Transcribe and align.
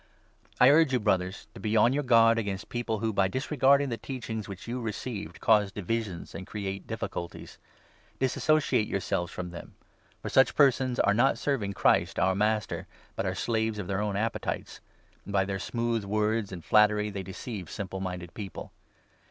I 0.59 0.71
urge 0.71 0.93
you, 0.93 0.99
Brothers, 0.99 1.45
to 1.53 1.59
be 1.59 1.77
on 1.77 1.93
your 1.93 2.01
guard 2.01 2.39
against 2.39 2.69
people 2.69 2.95
17 2.95 3.07
who, 3.09 3.13
by 3.13 3.27
disregarding 3.27 3.89
the 3.89 3.97
teaching 3.97 4.41
which 4.45 4.67
you 4.67 4.81
received, 4.81 5.39
cause 5.39 5.71
divisions 5.71 6.33
and 6.33 6.47
create 6.47 6.87
difficulties; 6.87 7.59
dissociate 8.17 8.87
yourselves 8.87 9.31
from 9.31 9.51
them. 9.51 9.75
For 10.23 10.29
such 10.29 10.55
persons 10.55 10.99
are 10.99 11.13
not 11.13 11.37
serving 11.37 11.73
Christ, 11.73 12.17
our 12.17 12.33
Master, 12.33 12.87
18 12.89 12.89
but 13.15 13.25
are 13.27 13.35
slaves 13.35 13.77
to 13.77 13.83
their 13.83 14.01
own 14.01 14.15
appetites; 14.17 14.81
and, 15.23 15.33
by 15.33 15.45
their 15.45 15.59
smooth 15.59 16.03
words 16.03 16.51
and 16.51 16.65
flattery, 16.65 17.11
they 17.11 17.21
deceive 17.21 17.69
simple 17.69 17.99
minded 17.99 18.33
people. 18.33 18.71